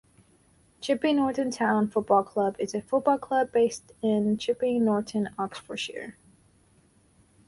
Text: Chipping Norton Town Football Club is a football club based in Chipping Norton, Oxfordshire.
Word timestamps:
Chipping 0.79 1.17
Norton 1.17 1.51
Town 1.51 1.87
Football 1.87 2.23
Club 2.23 2.55
is 2.57 2.73
a 2.73 2.81
football 2.81 3.19
club 3.19 3.51
based 3.51 3.91
in 4.01 4.35
Chipping 4.39 4.83
Norton, 4.83 5.29
Oxfordshire. 5.37 6.17